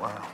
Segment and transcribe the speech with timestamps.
[0.00, 0.26] Wow.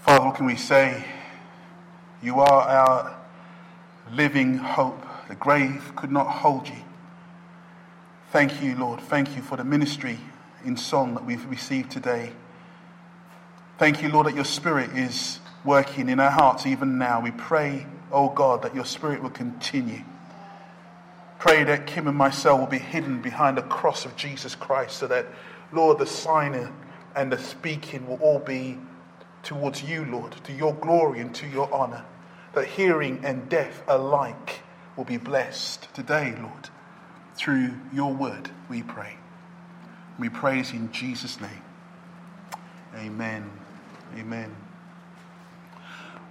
[0.00, 1.04] Father, what can we say?
[2.22, 3.14] You are our
[4.10, 5.04] living hope.
[5.28, 6.82] The grave could not hold you.
[8.30, 9.00] Thank you, Lord.
[9.00, 10.18] Thank you for the ministry
[10.64, 12.32] in song that we've received today.
[13.76, 17.20] Thank you, Lord, that your Spirit is working in our hearts even now.
[17.20, 20.04] We pray, oh God, that your Spirit will continue.
[21.44, 25.06] Pray that Kim and myself will be hidden behind the cross of Jesus Christ so
[25.08, 25.26] that,
[25.72, 26.70] Lord, the sign
[27.14, 28.78] and the speaking will all be
[29.42, 32.02] towards you, Lord, to your glory and to your honor.
[32.54, 34.60] That hearing and deaf alike
[34.96, 36.70] will be blessed today, Lord.
[37.34, 39.18] Through your word, we pray.
[40.18, 41.62] We praise in Jesus' name.
[42.96, 43.50] Amen.
[44.16, 44.56] Amen.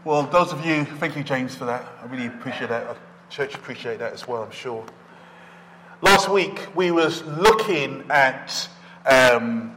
[0.05, 1.85] Well, those of you, thank you, James, for that.
[2.01, 2.97] I really appreciate that.
[3.29, 4.83] Church appreciate that as well, I'm sure.
[6.03, 8.67] Last week we was looking at
[9.05, 9.73] um,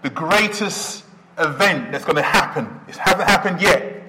[0.00, 1.04] the greatest
[1.36, 2.80] event that's going to happen.
[2.88, 4.02] It hasn't happened yet,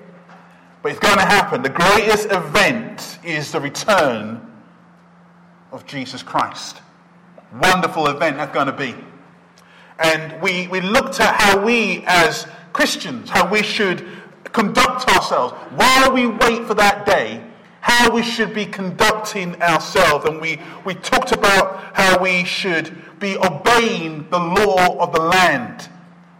[0.81, 1.61] but it's going to happen.
[1.61, 4.39] The greatest event is the return
[5.73, 6.81] of Jesus Christ.
[7.61, 8.95] Wonderful event that's going to be.
[9.99, 14.07] And we, we looked at how we as Christians, how we should
[14.53, 17.43] conduct ourselves while we wait for that day,
[17.81, 20.25] how we should be conducting ourselves.
[20.25, 25.89] And we, we talked about how we should be obeying the law of the land.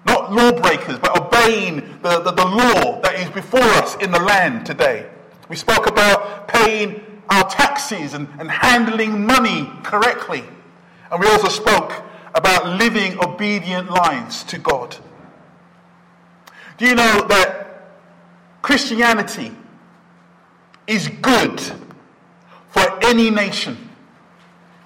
[0.06, 4.66] Not lawbreakers, but obeying the, the, the law that is before us in the land
[4.66, 5.10] today.
[5.50, 10.44] We spoke about paying our taxes and, and handling money correctly.
[11.12, 14.96] And we also spoke about living obedient lives to God.
[16.78, 17.92] Do you know that
[18.62, 19.52] Christianity
[20.90, 21.62] is good
[22.70, 23.78] for any nation?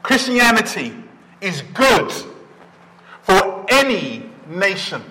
[0.04, 0.94] Christianity
[1.40, 2.12] is good
[3.22, 5.02] for any nation.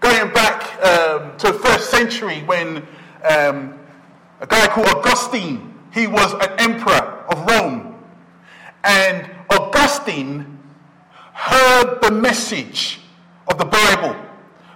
[0.00, 2.78] Going back um, to the first century when
[3.28, 3.78] um,
[4.40, 8.02] a guy called Augustine, he was an emperor of Rome.
[8.82, 10.58] And Augustine
[11.34, 13.00] heard the message
[13.46, 14.16] of the Bible,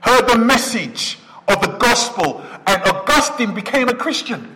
[0.03, 1.19] heard the message
[1.49, 4.56] of the gospel, and Augustine became a Christian.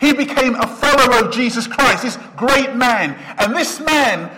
[0.00, 3.18] He became a follower of Jesus Christ, this great man.
[3.38, 4.30] And this man,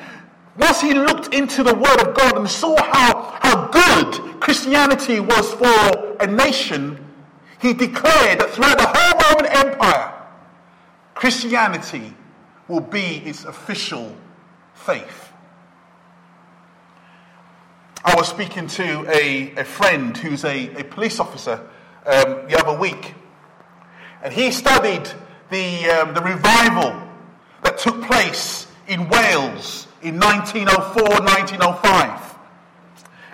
[0.59, 5.53] once he looked into the Word of God and saw how, how good Christianity was
[5.53, 6.99] for a nation,
[7.61, 10.13] he declared that throughout the whole Roman Empire,
[11.15, 12.13] Christianity
[12.67, 14.17] will be its official
[14.75, 15.33] faith.
[18.05, 21.61] I was speaking to a, a friend who's a, a police officer
[22.05, 23.15] um, the other week,
[24.25, 25.09] and he studied
[25.53, 27.01] the, um, the revival
[27.63, 32.39] that took place in Wales in 1904 1905.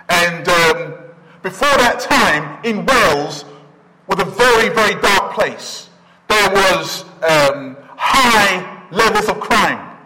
[0.09, 0.93] And um,
[1.41, 3.45] before that time, in Wales,
[4.07, 5.89] was a very, very dark place.
[6.27, 9.97] There was um, high levels of crime.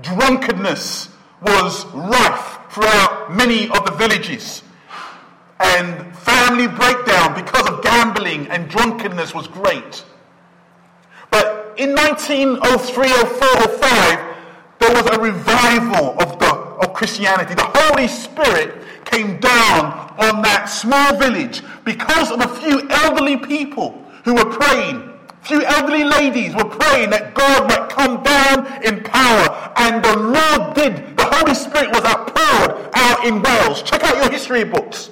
[0.00, 1.10] Drunkenness
[1.42, 4.62] was rife throughout many of the villages.
[5.60, 10.04] And family breakdown because of gambling and drunkenness was great.
[11.76, 14.34] In 1903, 04, or 05,
[14.78, 17.54] there was a revival of, the, of Christianity.
[17.54, 24.00] The Holy Spirit came down on that small village because of a few elderly people
[24.24, 25.10] who were praying.
[25.42, 30.74] Few elderly ladies were praying that God might come down in power, and the Lord
[30.74, 31.16] did.
[31.16, 33.82] The Holy Spirit was outpoured out in Wales.
[33.82, 35.10] Check out your history books.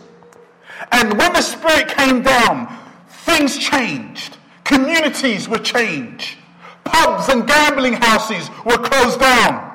[0.93, 2.69] And when the Spirit came down,
[3.09, 4.37] things changed.
[4.65, 6.37] Communities were changed.
[6.85, 9.71] Pubs and gambling houses were closed down.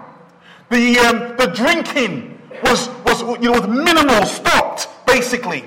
[0.69, 5.63] The, um, the drinking was, was, you know, was minimal, stopped, basically.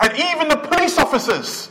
[0.00, 1.70] And even the police officers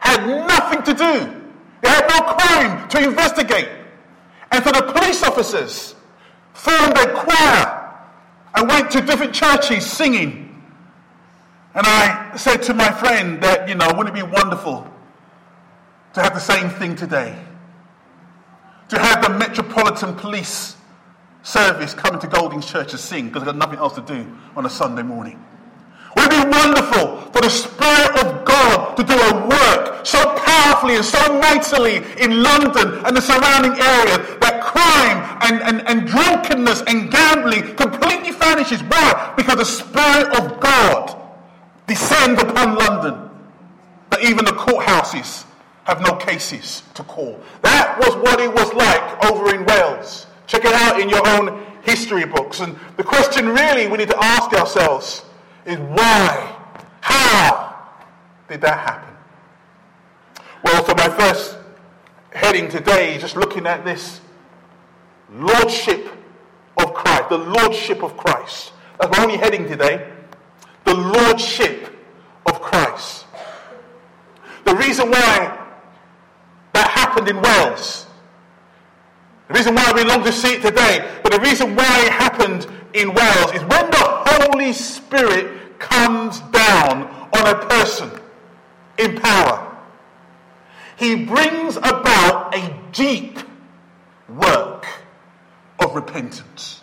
[0.00, 1.42] had nothing to do.
[1.82, 3.68] They had no crime to investigate.
[4.50, 5.94] And so the police officers
[6.52, 7.80] formed a choir
[8.54, 10.62] and went to different churches singing.
[11.74, 14.86] And I said to my friend that, you know, wouldn't it be wonderful
[16.14, 17.38] to have the same thing today?
[18.90, 20.76] To have the Metropolitan Police
[21.44, 24.26] Service coming to Golding's Church to sing because they've got nothing else to do
[24.56, 25.38] on a Sunday morning.
[26.16, 30.96] Would it be wonderful for the Spirit of God to do a work so powerfully
[30.96, 36.82] and so mightily in London and the surrounding area that crime and, and, and drunkenness
[36.88, 38.82] and gambling completely vanishes?
[38.82, 39.34] Why?
[39.36, 41.16] Because the Spirit of God
[41.86, 43.30] descends upon London.
[44.10, 45.44] That even the courthouses
[45.84, 47.40] have no cases to call.
[47.62, 50.26] That was what it was like over in Wales.
[50.46, 52.60] Check it out in your own history books.
[52.60, 55.24] And the question really we need to ask ourselves
[55.64, 56.56] is why?
[57.00, 57.88] How
[58.48, 59.14] did that happen?
[60.62, 61.56] Well, for my first
[62.32, 64.20] heading today, just looking at this
[65.32, 66.08] Lordship
[66.76, 68.72] of Christ, the Lordship of Christ.
[68.98, 70.10] That's my only heading today.
[70.84, 71.88] The Lordship
[72.46, 73.26] of Christ.
[74.64, 75.59] The reason why
[77.10, 78.06] happened in Wales,
[79.48, 82.68] the reason why we long to see it today, but the reason why it happened
[82.94, 87.02] in Wales is when the Holy Spirit comes down
[87.34, 88.10] on a person
[88.98, 89.76] in power,
[90.96, 93.40] he brings about a deep
[94.28, 94.86] work
[95.80, 96.80] of repentance.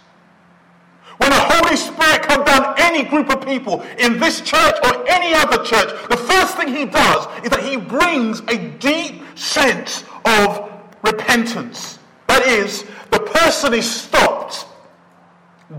[1.28, 5.34] When the Holy Spirit comes down any group of people in this church or any
[5.34, 10.72] other church, the first thing he does is that he brings a deep sense of
[11.04, 12.00] repentance.
[12.28, 14.68] That is, the person is stopped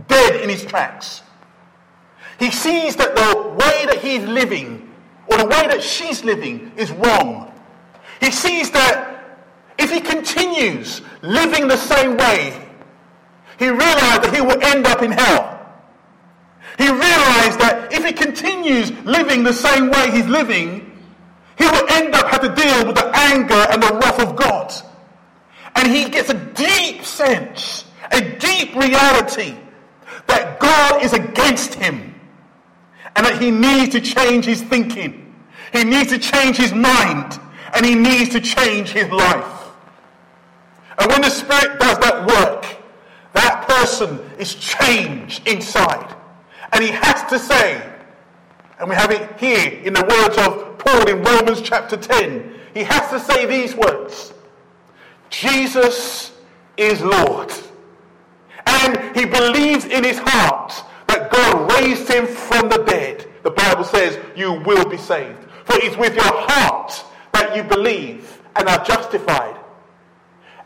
[0.06, 1.22] dead in his tracks.
[2.38, 4.92] He sees that the way that he's living
[5.28, 7.50] or the way that she's living is wrong.
[8.20, 9.38] He sees that
[9.78, 12.67] if he continues living the same way,
[13.58, 15.54] he realized that he will end up in hell.
[16.78, 20.96] He realized that if he continues living the same way he's living,
[21.58, 24.72] he will end up having to deal with the anger and the wrath of God.
[25.74, 29.56] And he gets a deep sense, a deep reality
[30.28, 32.14] that God is against him
[33.16, 35.34] and that he needs to change his thinking.
[35.72, 37.40] He needs to change his mind
[37.74, 39.68] and he needs to change his life.
[40.98, 42.57] And when the Spirit does that work,
[43.78, 46.14] person is changed inside.
[46.72, 47.82] And he has to say,
[48.78, 52.84] and we have it here in the words of Paul in Romans chapter 10, he
[52.84, 54.32] has to say these words
[55.30, 56.32] Jesus
[56.76, 57.52] is Lord.
[58.66, 60.72] And he believes in his heart
[61.06, 63.26] that God raised him from the dead.
[63.42, 65.38] The Bible says you will be saved.
[65.64, 69.56] For it's with your heart that you believe and are justified.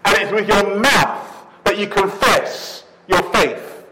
[0.05, 2.82] And it's with your mouth that you confess
[3.13, 3.85] your faith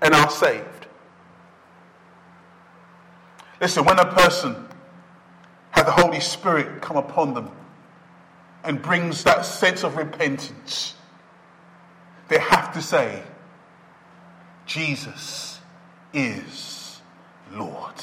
[0.00, 0.86] and are saved.
[3.60, 4.68] Listen, when a person
[5.70, 7.50] has the Holy Spirit come upon them
[8.62, 10.94] and brings that sense of repentance,
[12.28, 13.22] they have to say,
[14.66, 15.60] Jesus
[16.12, 17.00] is
[17.52, 17.94] Lord.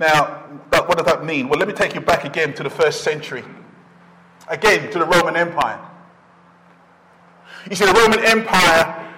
[0.00, 1.48] Now, what does that mean?
[1.48, 3.44] Well, let me take you back again to the first century,
[4.48, 5.80] again to the Roman Empire.
[7.70, 9.12] You see, the Roman Empire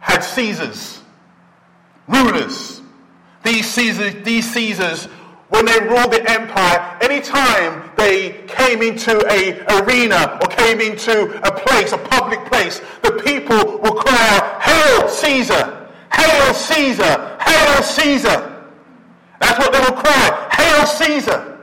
[0.00, 1.02] had Caesars,
[2.08, 2.80] rulers.
[3.42, 5.08] These Caesars, these Caesars,
[5.48, 11.52] when they ruled the empire, anytime they came into a arena or came into a
[11.52, 15.90] place, a public place, the people would cry out, Hail Caesar!
[16.10, 17.36] Hail Caesar!
[17.38, 18.64] Hail Caesar!
[19.40, 21.58] That's what they would cry, Hail Caesar!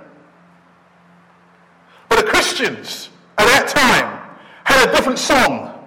[2.09, 3.09] But the Christians
[3.39, 5.78] at that time had a different song.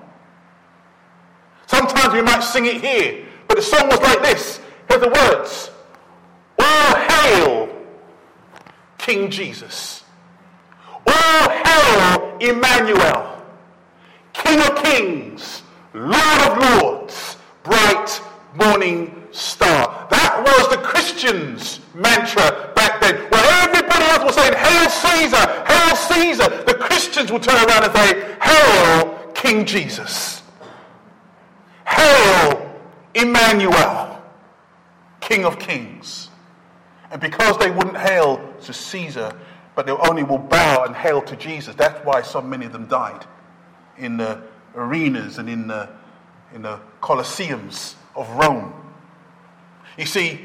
[1.92, 4.60] Sometimes we might sing it here, but the song was like this.
[4.88, 5.70] Here's the words.
[6.58, 7.68] All hail
[8.96, 10.02] King Jesus.
[11.06, 13.44] All hail Emmanuel,
[14.32, 15.62] King of kings,
[15.92, 18.22] Lord of lords, bright
[18.54, 20.08] morning star.
[20.08, 23.16] That was the Christians' mantra back then.
[23.16, 27.92] Where everybody else was saying, Hail Caesar, Hail Caesar, the Christians would turn around and
[27.92, 30.41] say, Hail King Jesus.
[31.92, 32.80] Hail
[33.14, 34.22] Emmanuel,
[35.20, 36.30] King of Kings.
[37.10, 39.38] And because they wouldn't hail to Caesar,
[39.74, 42.86] but they only will bow and hail to Jesus, that's why so many of them
[42.86, 43.26] died
[43.98, 44.42] in the
[44.74, 45.88] arenas and in the,
[46.54, 48.72] in the colosseums of Rome.
[49.98, 50.40] You see,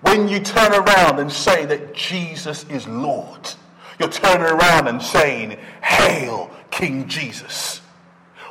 [0.00, 3.50] when you turn around and say that Jesus is Lord,
[3.98, 7.80] you're turning around and saying, Hail, King Jesus.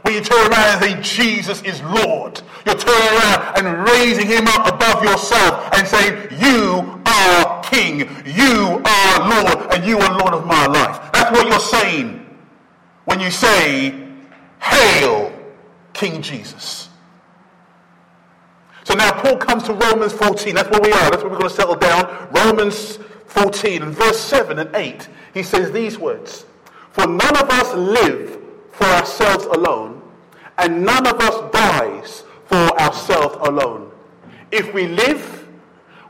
[0.03, 4.47] When you turn around and say Jesus is Lord, you're turning around and raising him
[4.47, 10.33] up above yourself and saying, You are King, you are Lord, and you are Lord
[10.33, 11.09] of my life.
[11.13, 12.25] That's what you're saying
[13.05, 13.97] when you say,
[14.59, 15.33] Hail,
[15.93, 16.89] King Jesus.
[18.83, 20.53] So now Paul comes to Romans 14.
[20.53, 21.09] That's where we are.
[21.11, 22.27] That's where we're going to settle down.
[22.33, 25.07] Romans 14 and verse 7 and 8.
[25.33, 26.45] He says these words
[26.91, 28.42] For none of us live
[28.83, 30.01] for ourselves alone,
[30.57, 33.89] and none of us dies for ourselves alone.
[34.51, 35.47] If we live,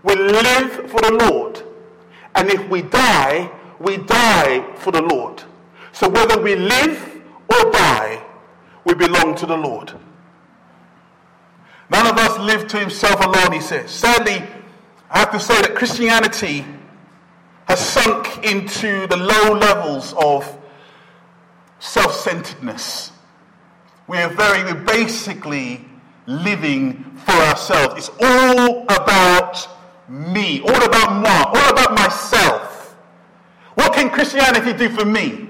[0.01, 1.62] we live for the Lord.
[2.34, 5.44] And if we die, we die for the Lord.
[5.92, 8.25] So whether we live or die,
[8.86, 9.94] we belong to the Lord.
[11.92, 13.92] None of us live to himself alone, he says.
[13.92, 14.44] Sadly,
[15.12, 16.65] I have to say that Christianity
[17.68, 20.58] has sunk into the low levels of
[21.84, 23.12] self centeredness.
[24.08, 25.86] We are very, we're basically
[26.25, 27.96] living for ourselves.
[27.98, 29.68] It's all about
[30.08, 32.96] me, all about moi, all about myself.
[33.75, 35.50] What can Christianity do for me?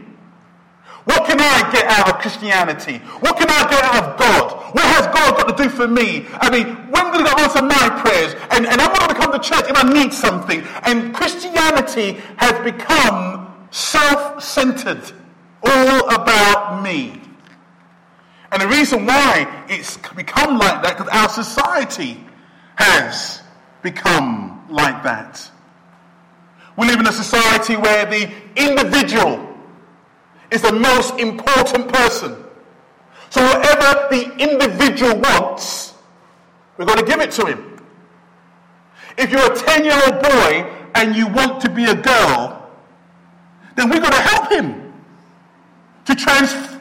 [1.05, 2.97] What can I get out of Christianity?
[3.19, 4.73] What can I get out of God?
[4.73, 6.25] What has God got to do for me?
[6.33, 8.33] I mean, when will God answer my prayers?
[8.51, 10.63] And, and I want to come to church and I need something.
[10.83, 15.11] And Christianity has become self centered,
[15.63, 17.21] all about me.
[18.51, 22.23] And the reason why it's become like that, because our society
[22.75, 23.41] has
[23.81, 25.49] become like that.
[26.77, 29.57] We live in a society where the individual
[30.51, 32.35] is the most important person.
[33.29, 35.95] So whatever the individual wants,
[36.77, 37.79] we're going to give it to him.
[39.17, 42.69] If you're a 10 year old boy and you want to be a girl,
[43.75, 44.82] then we're going to help him
[46.05, 46.73] to transform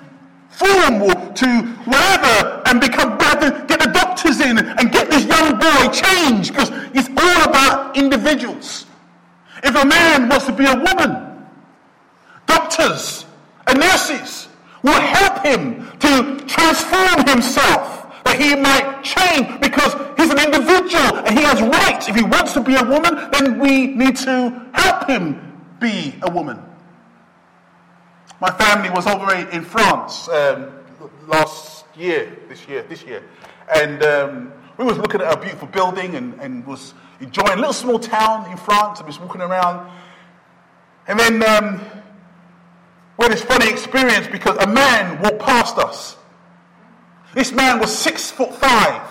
[1.34, 6.52] to whatever and become better, get the doctors in and get this young boy changed
[6.52, 8.86] because it's all about individuals.
[9.62, 11.46] If a man wants to be a woman,
[12.46, 13.24] doctors,
[13.66, 14.48] and nurses
[14.82, 21.38] will help him to transform himself that he might change because he's an individual and
[21.38, 22.08] he has rights.
[22.08, 26.30] If he wants to be a woman, then we need to help him be a
[26.30, 26.58] woman.
[28.42, 30.72] My family was over in France um,
[31.28, 33.22] last year, this year, this year,
[33.72, 37.72] and um, we was looking at a beautiful building and, and was enjoying a little
[37.72, 39.00] small town in France.
[39.00, 39.88] I was walking around,
[41.06, 41.80] and then um,
[43.16, 46.16] we had this funny experience because a man walked past us.
[47.34, 49.08] This man was six foot five.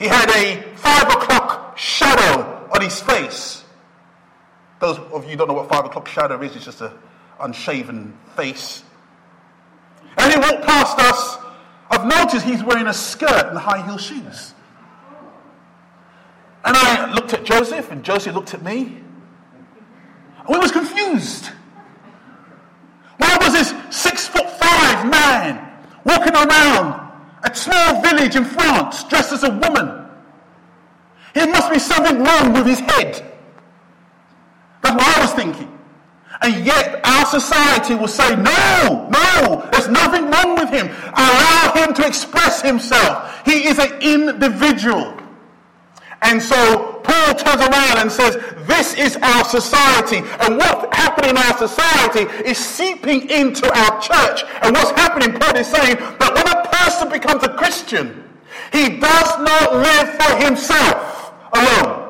[0.00, 3.62] He had a five o'clock shadow on his face.
[4.80, 6.90] Those of you don't know what five o'clock shadow is, it's just an
[7.40, 8.82] unshaven face.
[10.16, 11.38] And he walked past us.
[11.90, 14.54] I've noticed he's wearing a skirt and high heel shoes.
[16.64, 18.98] And I looked at Joseph, and Joseph looked at me.
[20.48, 21.50] We was confused.
[23.18, 27.10] Why was this six foot five man walking around
[27.44, 30.08] a small village in France dressed as a woman?
[31.34, 33.32] There must be something wrong with his head.
[34.82, 35.75] That's what I was thinking.
[36.42, 40.88] And yet our society will say, no, no, there's nothing wrong with him.
[41.16, 43.44] Allow him to express himself.
[43.46, 45.16] He is an individual.
[46.22, 50.18] And so Paul turns around and says, This is our society.
[50.40, 54.42] And what's happening in our society is seeping into our church.
[54.62, 58.24] And what's happening, Paul is saying that when a person becomes a Christian,
[58.72, 62.05] he does not live for himself alone.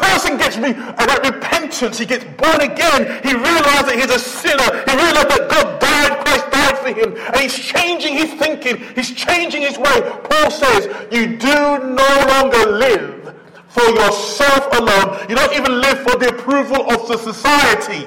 [0.00, 4.68] Person gets re- uh, repentance, he gets born again, he realizes that he's a sinner.
[4.88, 9.12] He realizes that God died, Christ died for him, and he's changing his thinking, he's
[9.12, 10.00] changing his way.
[10.24, 11.54] Paul says, You do
[11.94, 13.34] no longer live
[13.68, 15.26] for yourself alone.
[15.28, 18.06] You don't even live for the approval of the society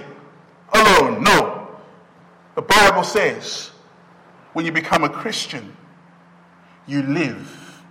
[0.74, 1.24] alone.
[1.24, 1.68] No.
[2.56, 3.72] The Bible says,
[4.54, 5.76] when you become a Christian,
[6.88, 7.82] you live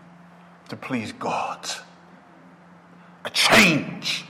[0.69, 1.69] to please God
[3.25, 4.25] a change.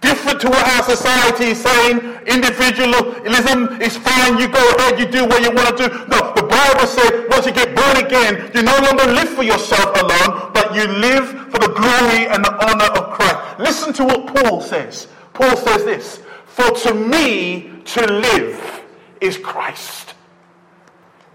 [0.00, 5.26] Different to what our society is saying, individualism is fine, you go ahead, you do
[5.26, 5.94] what you want to do.
[6.08, 9.94] No, the Bible says once you get born again, you no longer live for yourself
[10.00, 13.58] alone, but you live for the glory and the honor of Christ.
[13.58, 15.08] Listen to what Paul says.
[15.34, 18.82] Paul says this For to me to live
[19.20, 20.14] is Christ,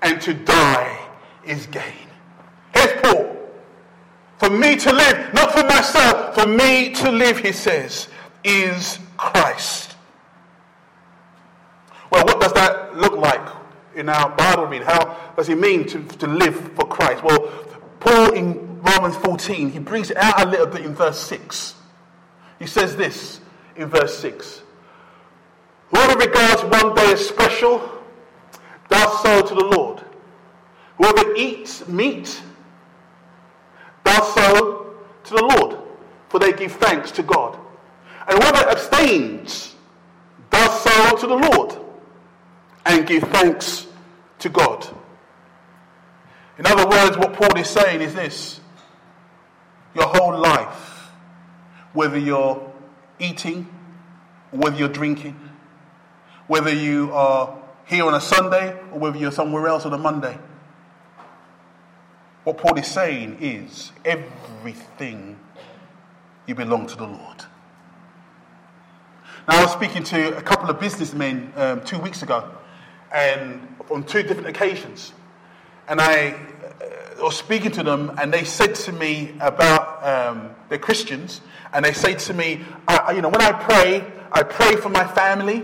[0.02, 1.08] and to die
[1.46, 2.08] is gain.
[2.74, 3.35] Here's Paul.
[4.46, 8.08] For me to live, not for myself, for me to live, he says,
[8.44, 9.96] is Christ.
[12.12, 13.42] Well, what does that look like
[13.96, 14.86] in our Bible reading?
[14.86, 17.24] How does it mean to, to live for Christ?
[17.24, 17.48] Well,
[18.00, 21.74] Paul in Romans 14, he brings it out a little bit in verse 6.
[22.60, 23.42] He says this
[23.76, 24.62] in verse 6
[25.90, 27.82] Whoever regards one day as special
[28.90, 30.04] does so to the Lord.
[30.98, 32.44] Whoever eats meat
[34.16, 34.96] does so
[35.26, 35.78] to the Lord,
[36.30, 37.58] for they give thanks to God.
[38.28, 39.76] And whoever abstains
[40.50, 41.78] does so to the Lord
[42.86, 43.88] and give thanks
[44.40, 44.88] to God.
[46.58, 48.60] In other words, what Paul is saying is this
[49.94, 51.10] your whole life,
[51.94, 52.72] whether you're
[53.20, 53.68] eating,
[54.52, 55.40] whether you're drinking,
[56.48, 60.38] whether you are here on a Sunday or whether you're somewhere else on a Monday.
[62.46, 65.40] What Paul is saying is everything
[66.46, 67.44] you belong to the Lord.
[69.48, 72.48] Now, I was speaking to a couple of businessmen um, two weeks ago,
[73.12, 75.14] and on two different occasions,
[75.88, 80.78] and I uh, was speaking to them, and they said to me about um, they're
[80.78, 81.42] Christians,
[81.74, 85.08] and they say to me, I, you know, when I pray, I pray for my
[85.08, 85.64] family,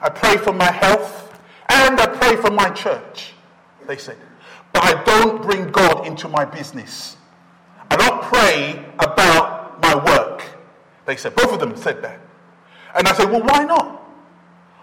[0.00, 1.36] I pray for my health,
[1.68, 3.32] and I pray for my church.
[3.88, 4.18] They said,
[4.76, 7.16] but I don't bring God into my business.
[7.90, 10.44] I don't pray about my work.
[11.06, 12.20] They said, both of them said that.
[12.94, 14.02] And I said, Well, why not?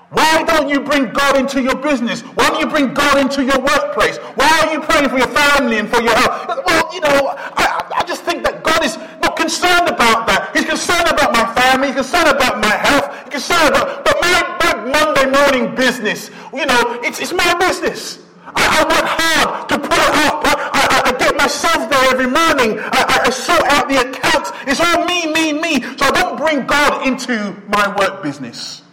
[0.10, 2.22] Why don't you bring God into your business?
[2.22, 4.18] Why don't you bring God into your workplace?
[4.34, 6.64] Why are you praying for your family and for your health?
[6.66, 10.56] Well, you know, I, I just think that God is not concerned about that.
[10.56, 11.88] He's concerned about my family.
[11.88, 13.14] He's concerned about my health.
[13.26, 18.23] He's concerned about, but my, my Monday morning business, you know, it's, it's my business.
[18.56, 20.44] I, I work hard to put it up.
[20.46, 22.80] I, I, I get myself there every morning.
[22.80, 24.52] I, I, sort out the accounts.
[24.68, 25.82] It's all me, me, me.
[25.98, 28.84] So I don't bring God into my work business.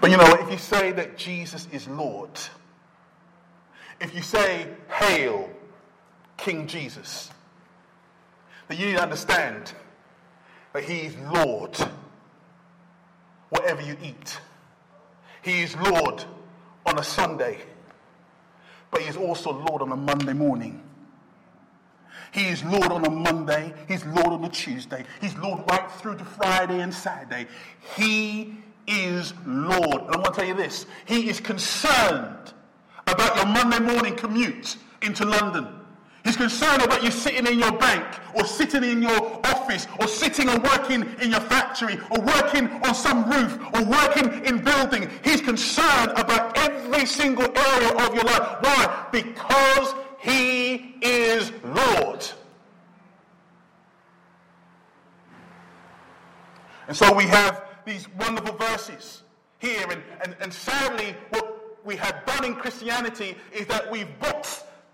[0.00, 2.30] But you know, if you say that Jesus is Lord,
[4.00, 5.48] if you say, Hail,
[6.36, 7.30] King Jesus,
[8.66, 9.72] then you need to understand
[10.72, 11.76] that He is Lord,
[13.50, 14.40] whatever you eat.
[15.42, 16.24] He is Lord
[16.86, 17.58] on a Sunday,
[18.90, 20.82] but He is also Lord on a Monday morning.
[22.32, 23.74] He is Lord on a Monday.
[23.88, 25.04] He's Lord on a Tuesday.
[25.20, 27.46] He's Lord right through to Friday and Saturday.
[27.96, 28.54] He
[28.86, 30.02] is Lord.
[30.02, 32.54] And I want to tell you this He is concerned
[33.06, 35.81] about your Monday morning commute into London.
[36.24, 40.48] He's concerned about you sitting in your bank or sitting in your office or sitting
[40.48, 45.10] and working in your factory or working on some roof or working in building.
[45.24, 48.58] He's concerned about every single area of your life.
[48.60, 49.06] Why?
[49.10, 52.24] Because he is Lord.
[56.86, 59.22] And so we have these wonderful verses
[59.58, 59.86] here.
[59.90, 64.51] And, and, and sadly, what we have done in Christianity is that we've boxed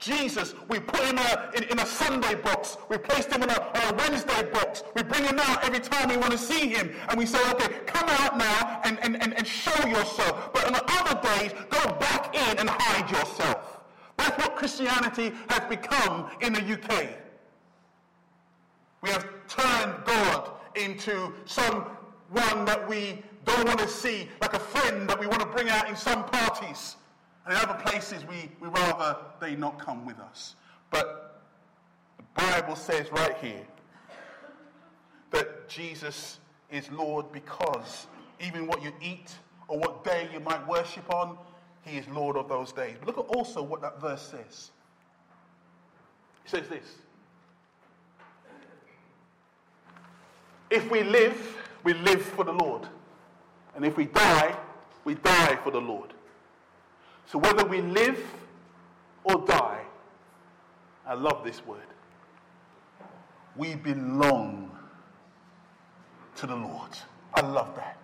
[0.08, 2.78] Jesus, we put him in a, in, in a Sunday box.
[2.88, 4.82] We placed him in a, a Wednesday box.
[4.96, 6.94] We bring him out every time we want to see him.
[7.10, 10.50] And we say, okay, come out now and, and, and, and show yourself.
[10.54, 13.80] But on the other days, go back in and hide yourself.
[14.16, 17.10] That's what Christianity has become in the UK.
[19.02, 21.84] We have turned God into someone
[22.32, 25.86] that we don't want to see, like a friend that we want to bring out
[25.86, 26.96] in some parties.
[27.48, 30.54] And in other places, we, we rather they not come with us.
[30.90, 31.40] But
[32.18, 33.66] the Bible says right here
[35.30, 38.06] that Jesus is Lord because
[38.38, 39.34] even what you eat
[39.66, 41.38] or what day you might worship on,
[41.86, 42.96] he is Lord of those days.
[42.98, 44.70] But look at also what that verse says.
[46.44, 46.84] It says this
[50.68, 52.86] If we live, we live for the Lord.
[53.74, 54.54] And if we die,
[55.06, 56.12] we die for the Lord.
[57.30, 58.18] So whether we live
[59.22, 59.82] or die,
[61.06, 61.82] I love this word.
[63.54, 64.70] We belong
[66.36, 66.90] to the Lord.
[67.34, 67.98] I love that.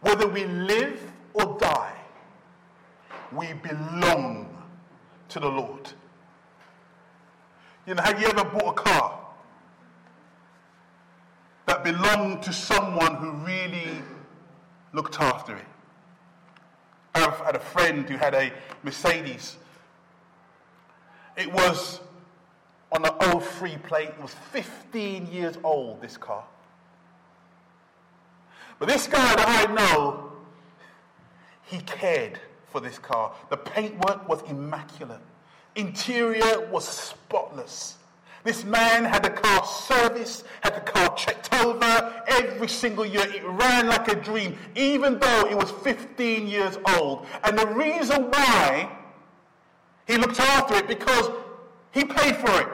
[0.00, 0.98] Whether we live
[1.34, 1.94] or die,
[3.32, 4.48] we belong
[5.28, 5.92] to the Lord.
[7.86, 9.20] You know, have you ever bought a car
[11.66, 14.02] that belonged to someone who really
[14.94, 15.66] looked after it?
[17.18, 18.52] I had a friend who had a
[18.82, 19.56] Mercedes.
[21.36, 22.00] It was
[22.90, 24.08] on an 03 plate.
[24.08, 26.44] It was 15 years old, this car.
[28.78, 30.32] But this guy that I know,
[31.64, 32.38] he cared
[32.70, 33.34] for this car.
[33.50, 35.20] The paintwork was immaculate.
[35.74, 37.97] Interior was spotless.
[38.44, 43.26] This man had the car serviced, had the car checked over every single year.
[43.26, 47.26] It ran like a dream, even though it was 15 years old.
[47.44, 48.96] And the reason why
[50.06, 51.30] he looked after it because
[51.92, 52.68] he paid for it.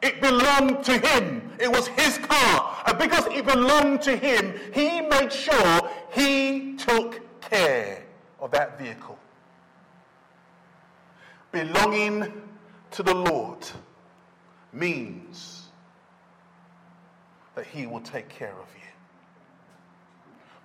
[0.00, 1.50] It belonged to him.
[1.58, 2.76] It was his car.
[2.86, 8.04] And because it belonged to him, he made sure he took care
[8.38, 9.18] of that vehicle.
[11.50, 12.32] Belonging
[12.92, 13.66] to the Lord
[14.72, 15.68] means
[17.54, 18.82] that He will take care of you.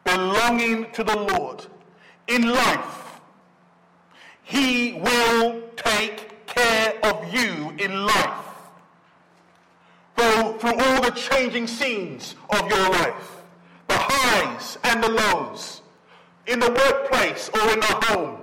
[0.03, 1.65] Belonging to the Lord
[2.27, 3.21] in life,
[4.43, 8.45] He will take care of you in life.
[10.15, 13.43] Though through all the changing scenes of your life,
[13.87, 15.81] the highs and the lows,
[16.47, 18.39] in the workplace or in the home,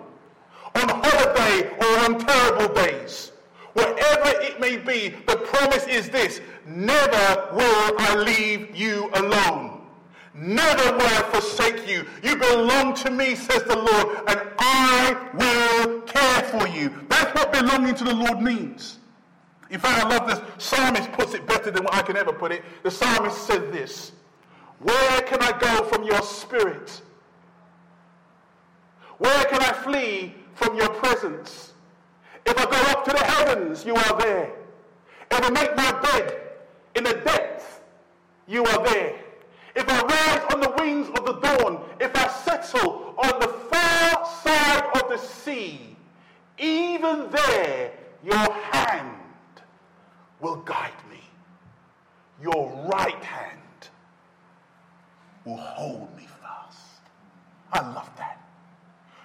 [0.75, 3.33] on holiday or on terrible days,
[3.73, 9.81] wherever it may be, the promise is this never will I leave you alone.
[10.35, 12.07] Never will I forsake you.
[12.23, 16.95] You belong to me, says the Lord, and I will care for you.
[17.09, 18.99] That's what belonging to the Lord means.
[19.71, 20.41] In fact, I love this.
[20.59, 22.63] Psalmist puts it better than what I can ever put it.
[22.83, 24.13] The psalmist said this
[24.79, 27.01] Where can I go from your spirit?
[29.19, 31.75] Where can I flee from your presence?
[32.51, 34.51] If I go up to the heavens, you are there.
[35.31, 36.41] If I make my bed
[36.97, 37.81] in the depths,
[38.49, 39.15] you are there.
[39.77, 44.27] If I rise on the wings of the dawn, if I settle on the far
[44.43, 45.97] side of the sea,
[46.59, 47.93] even there
[48.25, 49.17] your hand
[50.41, 51.23] will guide me.
[52.43, 53.61] Your right hand
[55.45, 57.01] will hold me fast.
[57.73, 58.43] I love that.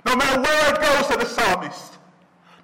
[0.05, 1.94] No matter where I go, said the psalmist.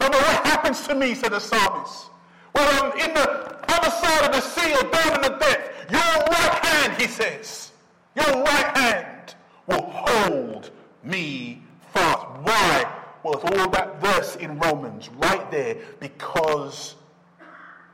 [0.02, 2.10] No matter what happens to me, said the psalmist.
[2.54, 3.30] Whether I'm in the
[3.72, 7.72] other side of the sea or down in the depth, your right hand, he says,
[8.16, 9.36] your right hand
[9.68, 10.72] will hold
[11.04, 11.62] me
[11.94, 12.26] fast.
[12.42, 12.92] Why?
[13.22, 16.96] Well, it's all that verse in Romans right there because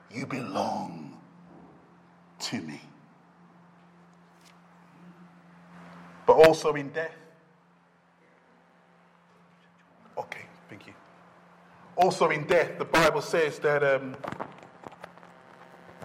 [0.09, 1.17] you belong
[2.39, 2.79] to me.
[6.25, 7.11] But also in death.
[10.17, 10.46] Okay.
[11.97, 13.83] Also in death, the Bible says that.
[13.83, 14.15] Um,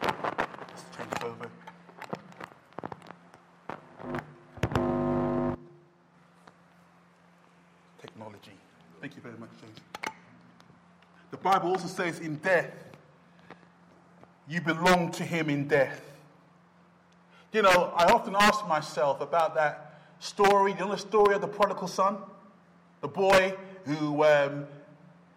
[0.03, 1.51] let's change over.
[8.01, 8.53] Technology.
[9.03, 9.77] Thank you very much, James.
[11.31, 12.73] The Bible also says in death,
[14.49, 16.01] you belong to him in death.
[17.53, 20.73] You know, I often ask myself about that story.
[20.73, 22.17] You know the story of the prodigal son?
[23.03, 24.67] The boy who um,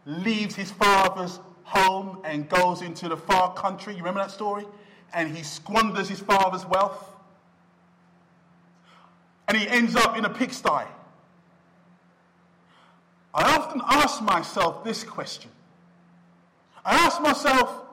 [0.06, 3.94] leaves his father's home and goes into the far country.
[3.94, 4.66] You remember that story?
[5.14, 7.12] And he squanders his father's wealth.
[9.48, 10.70] And he ends up in a pigsty.
[13.34, 15.52] I often ask myself this question.
[16.86, 17.84] I ask myself,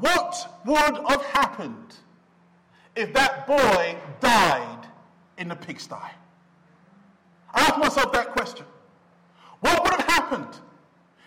[0.00, 1.96] what would have happened
[2.94, 4.86] if that boy died
[5.38, 5.94] in the pigsty?
[7.54, 8.66] I ask myself that question.
[9.60, 10.60] What would have happened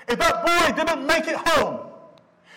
[0.07, 1.79] if that boy didn't make it home?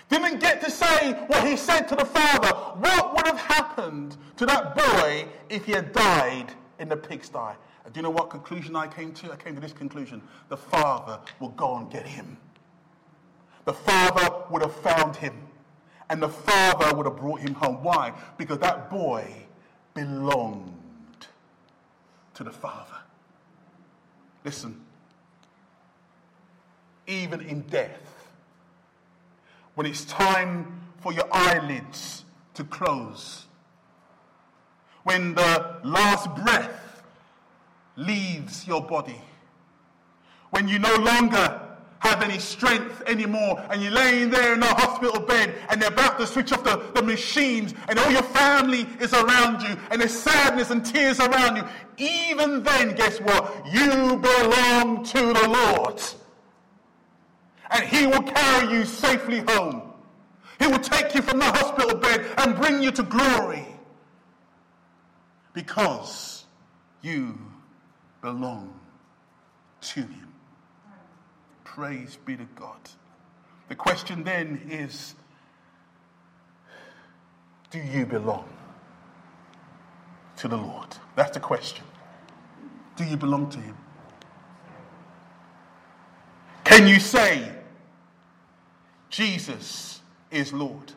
[0.08, 2.48] Didn't get to say what he said to the father?
[2.48, 7.54] What would have happened to that boy if he had died in the pigsty?
[7.84, 9.32] And do you know what conclusion I came to?
[9.32, 10.22] I came to this conclusion.
[10.48, 12.38] The father will go and get him.
[13.64, 15.48] The father would have found him
[16.10, 17.82] and the father would have brought him home.
[17.82, 18.12] Why?
[18.38, 19.30] Because that boy
[19.94, 21.26] belonged
[22.34, 22.96] to the father.
[24.44, 24.80] Listen,
[27.08, 28.28] even in death,
[29.74, 33.46] when it's time for your eyelids to close,
[35.04, 37.02] when the last breath
[37.96, 39.20] leaves your body,
[40.50, 41.62] when you no longer
[42.00, 46.18] have any strength anymore, and you're laying there in a hospital bed, and they're about
[46.18, 50.16] to switch off the, the machines, and all your family is around you, and there's
[50.16, 51.64] sadness and tears around you,
[51.96, 53.66] even then, guess what?
[53.72, 56.00] You belong to the Lord.
[57.70, 59.82] And He will carry you safely home.
[60.58, 63.66] He will take you from the hospital bed and bring you to glory
[65.52, 66.44] because
[67.02, 67.38] you
[68.20, 68.78] belong
[69.80, 70.32] to Him.
[71.64, 72.80] Praise be to God.
[73.68, 75.14] The question then is
[77.70, 78.48] do you belong
[80.38, 80.96] to the Lord?
[81.16, 81.84] That's the question.
[82.96, 83.76] Do you belong to Him?
[86.64, 87.52] Can you say,
[89.10, 90.92] Jesus is Lord?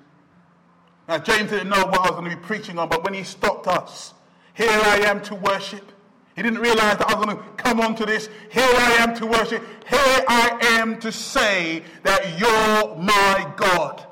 [1.07, 3.23] Now, James didn't know what I was going to be preaching on, but when he
[3.23, 4.13] stopped us,
[4.53, 5.91] here I am to worship.
[6.35, 8.29] He didn't realize that I was going to come on to this.
[8.49, 9.63] Here I am to worship.
[9.87, 14.05] Here I am to say that you're my God.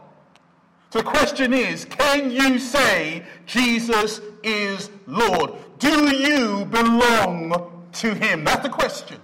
[0.91, 5.53] So the question is can you say Jesus is Lord?
[5.77, 8.43] Do you belong to him?
[8.43, 9.19] That's the question.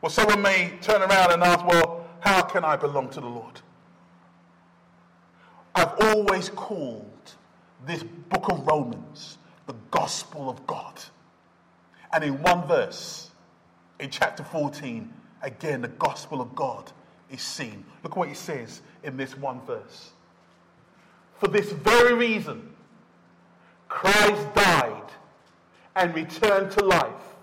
[0.00, 3.60] Well, someone may turn around and ask, well, how can I belong to the Lord?
[5.76, 7.06] I've always called
[7.86, 11.00] this book of Romans the gospel of God.
[12.12, 13.30] And in one verse,
[14.00, 15.12] in chapter 14,
[15.42, 16.90] again, the gospel of God
[17.30, 17.84] is seen.
[18.02, 20.10] Look what he says in this one verse.
[21.38, 22.74] For this very reason,
[23.88, 25.10] Christ died
[25.94, 27.36] and returned to life,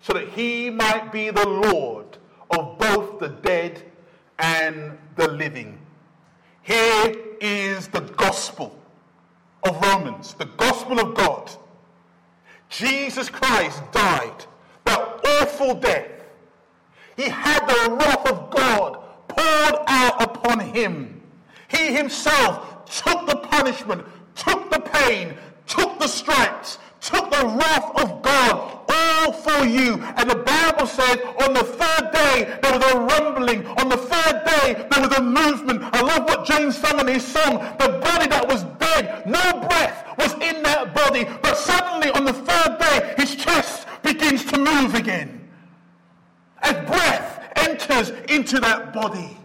[0.00, 2.18] so that he might be the Lord
[2.50, 3.82] of both the dead
[4.38, 5.78] and the living.
[6.62, 8.78] Here is the gospel
[9.62, 11.50] of Romans, the gospel of God.
[12.68, 14.44] Jesus Christ died
[14.84, 16.08] that awful death.
[17.16, 21.20] He had the wrath of God poured out upon him.
[21.68, 25.34] He himself took the punishment, took the pain,
[25.66, 28.83] took the stripes, took the wrath of God
[29.24, 30.02] all for you.
[30.16, 33.66] And the Bible said on the third day there was a rumbling.
[33.66, 35.82] On the third day there was a movement.
[35.92, 37.58] I love what James sung in his song.
[37.78, 41.24] The body that was dead, no breath was in that body.
[41.42, 45.48] But suddenly on the third day his chest begins to move again.
[46.62, 49.36] As breath enters into that body.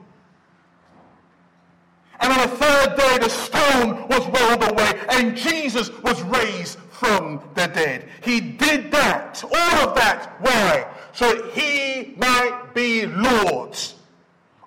[2.21, 7.41] And on the third day, the stone was rolled away, and Jesus was raised from
[7.55, 8.09] the dead.
[8.21, 10.36] He did that, all of that.
[10.39, 10.88] Why?
[11.13, 13.78] So he might be Lord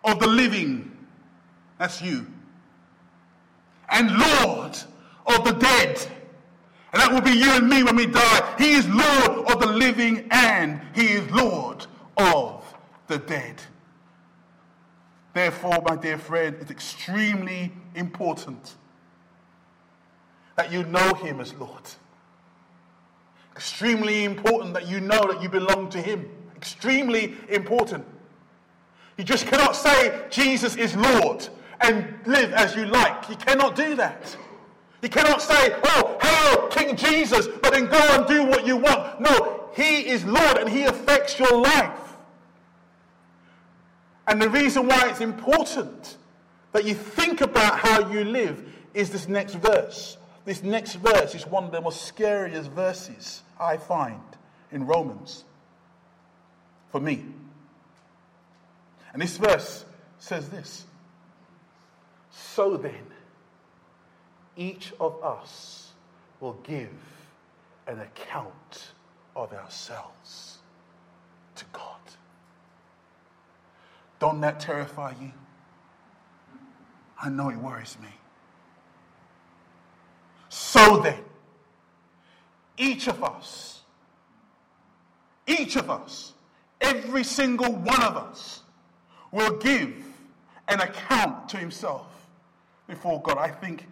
[0.04, 0.90] of the living.
[1.78, 2.26] That's you.
[3.88, 4.78] And Lord
[5.26, 6.06] of the dead.
[6.92, 8.54] And that will be you and me when we die.
[8.58, 12.64] He is Lord of the living and he is Lord of
[13.06, 13.62] the dead.
[15.32, 18.76] Therefore, my dear friend, it's extremely important
[20.56, 21.82] that you know him as Lord.
[23.54, 26.28] Extremely important that you know that you belong to him.
[26.56, 28.04] Extremely important.
[29.18, 31.48] You just cannot say Jesus is Lord
[31.80, 33.28] and live as you like.
[33.28, 34.36] You cannot do that.
[35.02, 39.20] You cannot say, oh, hail King Jesus, but then go and do what you want.
[39.20, 42.16] No, he is Lord and he affects your life.
[44.28, 46.16] And the reason why it's important
[46.70, 50.16] that you think about how you live is this next verse.
[50.44, 54.20] This next verse is one of the most scariest verses I find
[54.72, 55.44] in Romans
[56.90, 57.24] for me.
[59.12, 59.84] And this verse
[60.18, 60.84] says this
[62.30, 63.06] So then,
[64.56, 65.92] each of us
[66.40, 66.90] will give
[67.86, 68.92] an account
[69.36, 70.58] of ourselves
[71.56, 72.00] to God.
[74.18, 75.32] Don't that terrify you?
[77.20, 78.08] I know it worries me.
[81.00, 81.18] Then,
[82.76, 83.80] each of us,
[85.46, 86.32] each of us,
[86.80, 88.62] every single one of us
[89.30, 89.94] will give
[90.68, 92.06] an account to himself
[92.86, 93.38] before God.
[93.38, 93.86] I think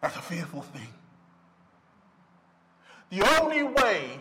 [0.00, 0.88] that's a fearful thing.
[3.10, 4.20] The only way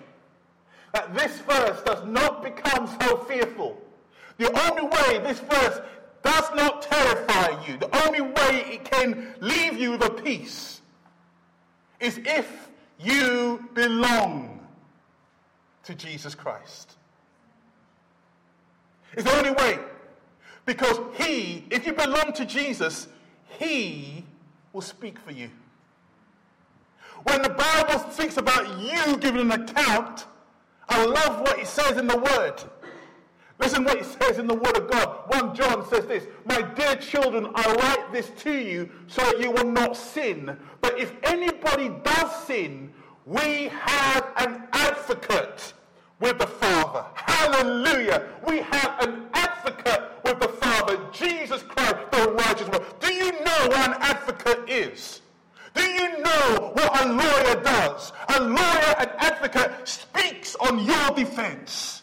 [0.94, 3.80] that this verse does not become so fearful.
[4.38, 5.80] The only way this verse
[6.24, 10.82] does not terrify you, the only way it can leave you a peace
[12.00, 14.60] is if you belong
[15.84, 16.96] to Jesus Christ.
[19.14, 19.80] It's the only way.
[20.66, 23.08] Because He, if you belong to Jesus,
[23.58, 24.24] He
[24.72, 25.50] will speak for you.
[27.24, 30.26] When the Bible speaks about you giving an account,
[30.88, 32.64] I love what it says in the Word.
[33.60, 35.24] Listen what it says in the Word of God.
[35.28, 39.52] 1 John says this My dear children, I write this to you so that you
[39.52, 40.58] will not sin.
[40.80, 42.92] But if anybody does sin,
[43.26, 45.74] we have an advocate
[46.22, 47.06] with the Father.
[47.16, 48.28] Hallelujah.
[48.48, 52.82] We have an advocate with the Father, Jesus Christ, the righteous one.
[53.02, 55.22] Do you know what an advocate is?
[55.76, 58.14] Do you know what a lawyer does?
[58.30, 61.99] A lawyer, an advocate, speaks on your defense.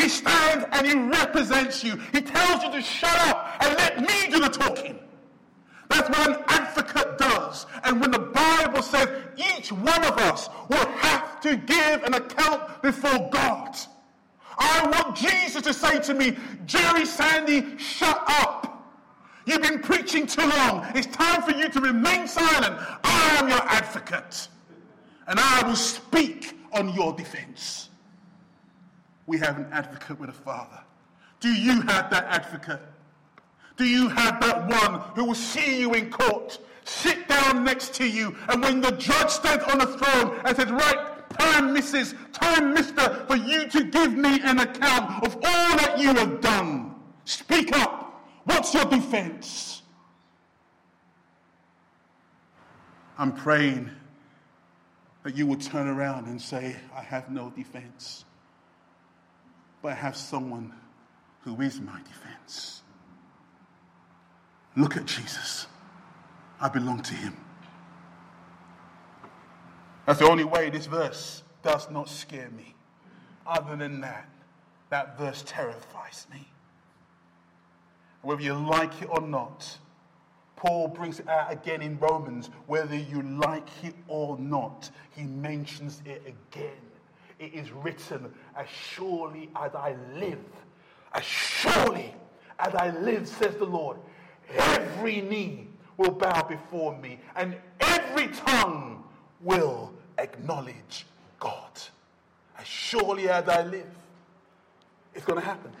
[0.00, 1.96] He stands and he represents you.
[2.12, 4.98] He tells you to shut up and let me do the talking.
[5.90, 7.66] That's what an advocate does.
[7.84, 12.80] And when the Bible says each one of us will have to give an account
[12.80, 13.76] before God,
[14.56, 18.68] I want Jesus to say to me, Jerry Sandy, shut up.
[19.44, 20.86] You've been preaching too long.
[20.94, 22.76] It's time for you to remain silent.
[23.04, 24.48] I am your advocate,
[25.26, 27.89] and I will speak on your defense.
[29.30, 30.80] We have an advocate with a father.
[31.38, 32.80] Do you have that advocate?
[33.76, 38.08] Do you have that one who will see you in court, sit down next to
[38.08, 42.74] you, and when the judge stands on the throne and says, Right, time, Mrs., time,
[42.74, 46.96] Mister, for you to give me an account of all that you have done?
[47.24, 48.26] Speak up.
[48.46, 49.82] What's your defense?
[53.16, 53.90] I'm praying
[55.22, 58.24] that you will turn around and say, I have no defense,
[59.82, 60.72] but I have someone
[61.42, 62.82] who is my defense.
[64.76, 65.66] Look at Jesus.
[66.60, 67.36] I belong to him.
[70.06, 72.74] That's the only way this verse does not scare me.
[73.46, 74.28] Other than that,
[74.90, 76.48] that verse terrifies me.
[78.22, 79.78] Whether you like it or not,
[80.56, 82.50] Paul brings it out again in Romans.
[82.66, 86.89] Whether you like it or not, he mentions it again.
[87.40, 90.44] It is written, As surely as I live,
[91.14, 92.14] as surely
[92.58, 93.96] as I live, says the Lord,
[94.50, 99.02] every knee will bow before me, and every tongue
[99.40, 101.06] will acknowledge
[101.38, 101.70] God.
[102.58, 103.88] As surely as I live,
[105.14, 105.72] it's going to happen.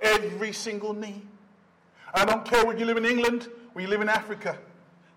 [0.00, 1.22] Every single knee.
[2.12, 4.58] I don't care whether you live in England, or you live in Africa,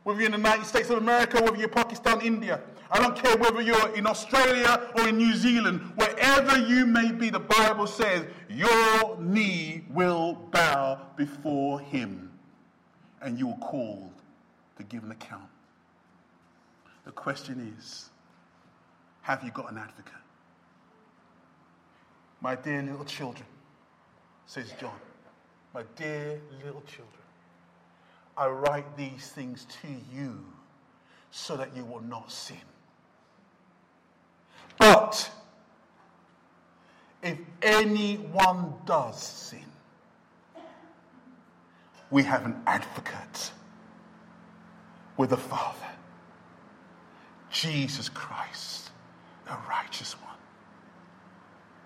[0.03, 2.61] whether you're in the United States of America, whether you're Pakistan, India.
[2.95, 7.29] I don't care whether you're in Australia or in New Zealand, wherever you may be,
[7.29, 12.31] the Bible says your knee will bow before him
[13.21, 14.13] and you are called
[14.77, 15.49] to give an account.
[17.03, 18.11] The question is
[19.23, 20.13] have you got an advocate?
[22.39, 23.45] My dear little children,
[24.45, 24.97] says John,
[25.73, 27.25] my dear little children,
[28.37, 30.45] I write these things to you
[31.31, 32.55] so that you will not sin.
[34.85, 35.31] But
[37.23, 39.65] if anyone does sin,
[42.11, 43.51] we have an advocate
[45.17, 45.87] with the Father,
[47.49, 48.91] Jesus Christ,
[49.45, 50.37] the righteous one.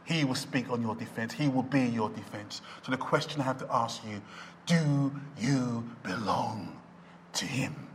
[0.04, 1.32] He will speak on your defense.
[1.32, 2.62] He will be your defense.
[2.84, 4.22] So the question I have to ask you,
[4.66, 6.78] do you belong
[7.32, 7.88] to him?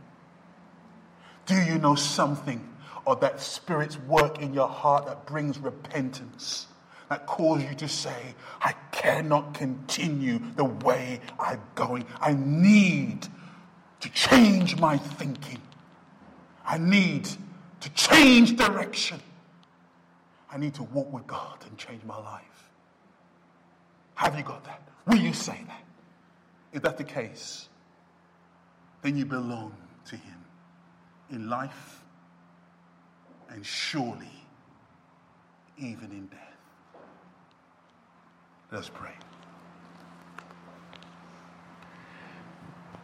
[1.45, 2.67] Do you know something
[3.07, 6.67] of that Spirit's work in your heart that brings repentance?
[7.09, 12.05] that cause you to say, I cannot continue the way I'm going.
[12.19, 13.27] I need
[13.99, 15.61] to change my thinking.
[16.65, 17.27] I need
[17.81, 19.19] to change direction.
[20.51, 22.71] I need to walk with God and change my life.
[24.15, 24.81] Have you got that?
[25.05, 25.83] Will you say that?
[26.73, 27.69] If that's the case,
[29.01, 30.43] then you belong to Him
[31.29, 32.03] in life
[33.49, 34.31] and surely
[35.77, 37.01] even in death.
[38.71, 39.13] Let's pray.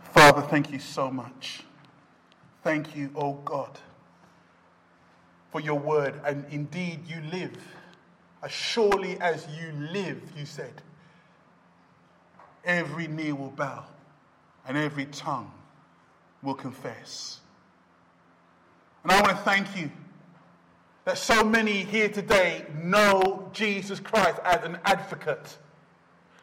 [0.04, 1.63] Father, thank you so much.
[2.63, 3.80] Thank you, O oh God
[5.51, 6.19] for your word.
[6.25, 7.58] And indeed, you live.
[8.41, 10.82] As surely as you live, you said,
[12.65, 13.86] every knee will bow
[14.67, 15.51] and every tongue
[16.41, 17.39] will confess.
[19.04, 19.91] And I want to thank you
[21.05, 25.57] that so many here today know Jesus Christ as an advocate.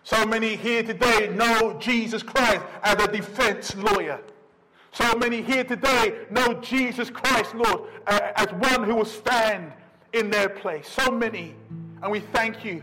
[0.02, 4.20] So many here today know Jesus Christ as a defense lawyer.
[4.92, 9.72] So many here today know Jesus Christ, Lord, uh, as one who will stand
[10.12, 10.88] in their place.
[10.88, 11.54] So many.
[12.02, 12.82] And we thank you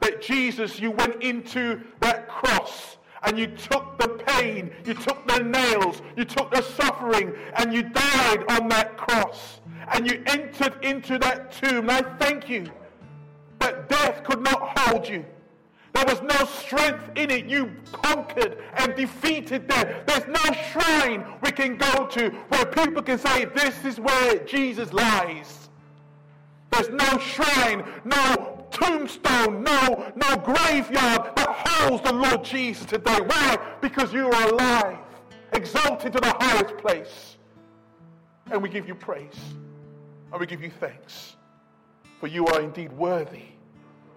[0.00, 2.96] that Jesus, you went into that cross
[3.26, 7.82] and you took the pain, you took the nails, you took the suffering, and you
[7.82, 9.60] died on that cross.
[9.92, 11.90] And you entered into that tomb.
[11.90, 12.70] And I thank you
[13.58, 15.24] that death could not hold you.
[15.92, 17.46] There was no strength in it.
[17.46, 20.06] You conquered and defeated death.
[20.06, 24.92] There's no shrine we can go to where people can say, This is where Jesus
[24.92, 25.70] lies.
[26.76, 33.18] There's no shrine, no tombstone, no, no graveyard that holds the Lord Jesus today.
[33.20, 33.58] Why?
[33.80, 34.98] Because you are alive,
[35.52, 37.36] exalted to the highest place.
[38.50, 39.38] And we give you praise
[40.30, 41.36] and we give you thanks.
[42.20, 43.44] For you are indeed worthy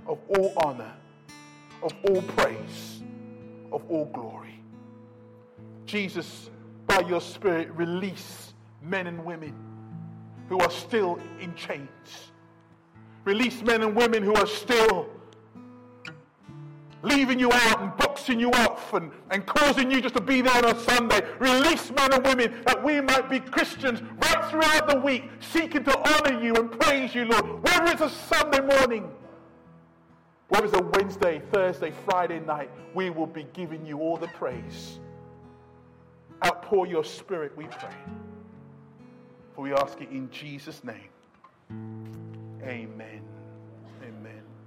[0.07, 0.93] of all honor
[1.81, 3.01] of all praise,
[3.71, 4.61] of all glory.
[5.85, 6.49] Jesus,
[6.87, 9.53] by your Spirit, release men and women
[10.47, 12.31] who are still in chains.
[13.29, 15.07] Release men and women who are still
[17.03, 20.57] leaving you out and boxing you off and, and causing you just to be there
[20.57, 21.21] on a Sunday.
[21.39, 25.95] Release men and women that we might be Christians right throughout the week, seeking to
[26.09, 27.61] honor you and praise you, Lord.
[27.61, 29.11] Whether it's a Sunday morning
[30.47, 34.97] whether it's a Wednesday, Thursday, Friday night, we will be giving you all the praise.
[36.43, 37.93] Outpour your spirit, we pray.
[39.53, 42.28] For we ask it in Jesus' name.
[42.63, 43.28] Amen.